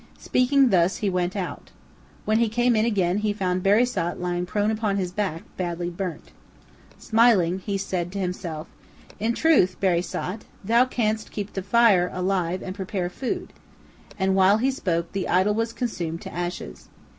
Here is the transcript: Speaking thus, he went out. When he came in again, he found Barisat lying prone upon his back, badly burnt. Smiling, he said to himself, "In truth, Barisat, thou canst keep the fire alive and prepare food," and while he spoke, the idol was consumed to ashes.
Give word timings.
Speaking 0.17 0.71
thus, 0.71 0.97
he 0.97 1.11
went 1.11 1.35
out. 1.35 1.69
When 2.25 2.39
he 2.39 2.49
came 2.49 2.75
in 2.75 2.85
again, 2.85 3.19
he 3.19 3.33
found 3.33 3.61
Barisat 3.61 4.19
lying 4.19 4.47
prone 4.47 4.71
upon 4.71 4.97
his 4.97 5.11
back, 5.11 5.43
badly 5.57 5.91
burnt. 5.91 6.31
Smiling, 6.97 7.59
he 7.59 7.77
said 7.77 8.11
to 8.13 8.17
himself, 8.19 8.65
"In 9.19 9.33
truth, 9.35 9.75
Barisat, 9.79 10.45
thou 10.63 10.85
canst 10.85 11.29
keep 11.29 11.53
the 11.53 11.61
fire 11.61 12.09
alive 12.11 12.63
and 12.63 12.73
prepare 12.73 13.11
food," 13.11 13.53
and 14.17 14.33
while 14.33 14.57
he 14.57 14.71
spoke, 14.71 15.11
the 15.11 15.27
idol 15.29 15.53
was 15.53 15.71
consumed 15.71 16.21
to 16.23 16.33
ashes. 16.33 16.89